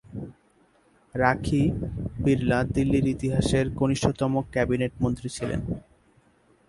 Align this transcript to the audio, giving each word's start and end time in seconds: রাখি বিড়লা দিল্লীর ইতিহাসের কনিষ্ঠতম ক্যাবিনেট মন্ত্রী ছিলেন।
রাখি 1.15 1.61
বিড়লা 2.23 2.59
দিল্লীর 2.75 3.05
ইতিহাসের 3.07 3.65
কনিষ্ঠতম 3.75 4.33
ক্যাবিনেট 4.53 4.93
মন্ত্রী 5.03 5.29
ছিলেন। 5.29 5.61